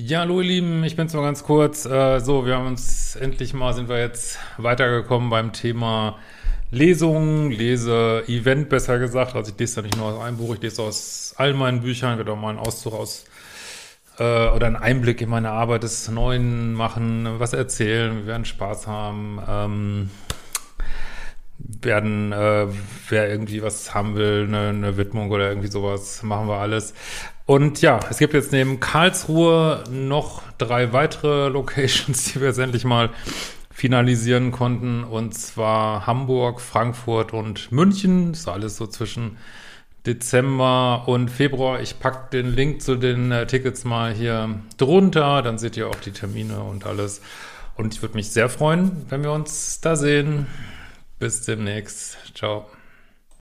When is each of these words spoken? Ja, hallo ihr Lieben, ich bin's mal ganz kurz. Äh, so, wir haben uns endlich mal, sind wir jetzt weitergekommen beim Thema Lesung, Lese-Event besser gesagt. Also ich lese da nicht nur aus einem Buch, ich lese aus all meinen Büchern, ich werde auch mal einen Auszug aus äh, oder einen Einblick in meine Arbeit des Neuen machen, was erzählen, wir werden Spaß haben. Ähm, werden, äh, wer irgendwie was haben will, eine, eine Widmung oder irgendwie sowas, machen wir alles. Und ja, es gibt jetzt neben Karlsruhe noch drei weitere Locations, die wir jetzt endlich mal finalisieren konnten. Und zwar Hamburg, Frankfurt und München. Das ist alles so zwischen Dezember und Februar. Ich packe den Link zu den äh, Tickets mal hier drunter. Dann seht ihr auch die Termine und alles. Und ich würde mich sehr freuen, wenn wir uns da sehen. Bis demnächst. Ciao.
Ja, 0.00 0.20
hallo 0.20 0.40
ihr 0.40 0.46
Lieben, 0.46 0.84
ich 0.84 0.94
bin's 0.94 1.12
mal 1.12 1.22
ganz 1.22 1.42
kurz. 1.42 1.84
Äh, 1.84 2.20
so, 2.20 2.46
wir 2.46 2.54
haben 2.54 2.68
uns 2.68 3.16
endlich 3.16 3.52
mal, 3.52 3.74
sind 3.74 3.88
wir 3.88 3.98
jetzt 3.98 4.38
weitergekommen 4.56 5.28
beim 5.28 5.52
Thema 5.52 6.20
Lesung, 6.70 7.50
Lese-Event 7.50 8.68
besser 8.68 9.00
gesagt. 9.00 9.34
Also 9.34 9.50
ich 9.50 9.58
lese 9.58 9.74
da 9.74 9.82
nicht 9.82 9.96
nur 9.96 10.06
aus 10.06 10.22
einem 10.22 10.36
Buch, 10.36 10.54
ich 10.54 10.62
lese 10.62 10.82
aus 10.82 11.34
all 11.36 11.52
meinen 11.52 11.80
Büchern, 11.80 12.12
ich 12.12 12.18
werde 12.18 12.30
auch 12.30 12.36
mal 12.36 12.50
einen 12.50 12.60
Auszug 12.60 12.92
aus 12.94 13.24
äh, 14.20 14.22
oder 14.50 14.68
einen 14.68 14.76
Einblick 14.76 15.20
in 15.20 15.30
meine 15.30 15.50
Arbeit 15.50 15.82
des 15.82 16.08
Neuen 16.08 16.74
machen, 16.74 17.28
was 17.40 17.52
erzählen, 17.52 18.18
wir 18.18 18.26
werden 18.26 18.44
Spaß 18.44 18.86
haben. 18.86 19.40
Ähm, 19.48 20.10
werden, 21.82 22.32
äh, 22.32 22.66
wer 23.08 23.28
irgendwie 23.28 23.62
was 23.62 23.94
haben 23.94 24.16
will, 24.16 24.44
eine, 24.46 24.68
eine 24.68 24.96
Widmung 24.96 25.30
oder 25.30 25.48
irgendwie 25.48 25.68
sowas, 25.68 26.22
machen 26.22 26.48
wir 26.48 26.56
alles. 26.56 26.94
Und 27.46 27.80
ja, 27.80 28.00
es 28.10 28.18
gibt 28.18 28.34
jetzt 28.34 28.52
neben 28.52 28.78
Karlsruhe 28.80 29.84
noch 29.90 30.42
drei 30.58 30.92
weitere 30.92 31.48
Locations, 31.52 32.24
die 32.24 32.40
wir 32.40 32.48
jetzt 32.48 32.58
endlich 32.58 32.84
mal 32.84 33.10
finalisieren 33.70 34.50
konnten. 34.50 35.04
Und 35.04 35.34
zwar 35.34 36.06
Hamburg, 36.06 36.60
Frankfurt 36.60 37.32
und 37.32 37.72
München. 37.72 38.32
Das 38.32 38.40
ist 38.40 38.48
alles 38.48 38.76
so 38.76 38.86
zwischen 38.86 39.38
Dezember 40.04 41.04
und 41.06 41.30
Februar. 41.30 41.80
Ich 41.80 42.00
packe 42.00 42.30
den 42.32 42.54
Link 42.54 42.82
zu 42.82 42.96
den 42.96 43.30
äh, 43.30 43.46
Tickets 43.46 43.84
mal 43.84 44.12
hier 44.12 44.60
drunter. 44.76 45.42
Dann 45.42 45.58
seht 45.58 45.76
ihr 45.76 45.88
auch 45.88 45.94
die 45.94 46.12
Termine 46.12 46.60
und 46.60 46.86
alles. 46.86 47.22
Und 47.76 47.94
ich 47.94 48.02
würde 48.02 48.16
mich 48.16 48.30
sehr 48.30 48.48
freuen, 48.48 49.06
wenn 49.08 49.22
wir 49.22 49.32
uns 49.32 49.80
da 49.80 49.94
sehen. 49.94 50.46
Bis 51.18 51.42
demnächst. 51.42 52.16
Ciao. 52.34 52.66